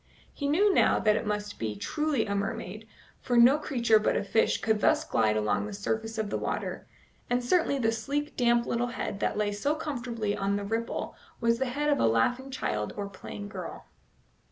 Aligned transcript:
He 0.33 0.47
knew 0.47 0.73
now 0.73 0.97
that 0.97 1.15
it 1.15 1.27
must 1.27 1.59
be 1.59 1.75
truly 1.75 2.25
a 2.25 2.33
mermaid, 2.33 2.87
for 3.19 3.37
no 3.37 3.59
creature 3.59 3.99
but 3.99 4.15
a 4.17 4.23
fish 4.23 4.59
could 4.59 4.81
thus 4.81 5.03
glide 5.03 5.37
along 5.37 5.67
the 5.67 5.73
surface 5.73 6.17
of 6.17 6.31
the 6.31 6.39
water, 6.39 6.87
and 7.29 7.43
certainly 7.45 7.77
the 7.77 7.91
sleek, 7.91 8.35
damp 8.35 8.65
little 8.65 8.87
head 8.87 9.19
that 9.19 9.37
lay 9.37 9.51
so 9.51 9.75
comfortably 9.75 10.35
on 10.35 10.55
the 10.55 10.63
ripple 10.63 11.15
was 11.39 11.59
the 11.59 11.65
head 11.69 11.91
of 11.91 11.99
a 11.99 12.07
laughing 12.07 12.49
child 12.49 12.93
or 12.97 13.07
playful 13.07 13.47
girl. 13.47 13.85